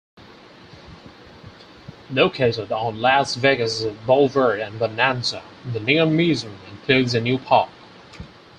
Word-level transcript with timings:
Located 2.09 2.71
on 2.71 2.99
Las 3.01 3.35
Vegas 3.35 3.83
Boulevard 4.07 4.59
and 4.59 4.79
Bonanza, 4.79 5.43
the 5.73 5.79
Neon 5.79 6.17
Museum 6.17 6.57
includes 6.71 7.13
a 7.13 7.21
new 7.21 7.37
park. 7.37 7.69